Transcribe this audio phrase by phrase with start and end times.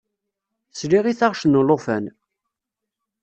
[0.79, 2.05] Sliɣ i taɣect n ulufan.